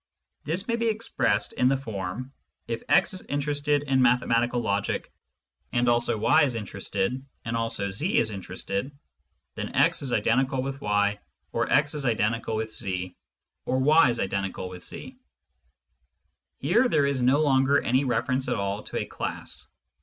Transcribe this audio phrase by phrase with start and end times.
[0.45, 2.31] This may be expressed in the form:"
[2.67, 5.13] If x is interested in mathematical logic,
[5.71, 8.97] and also y is interested, and also z is interested,
[9.53, 11.19] then x is identical with yj
[11.51, 13.15] or x is identical with z,
[13.65, 15.17] or y is identical with z."
[16.57, 19.67] Here there is no longer any reference at all to a" class."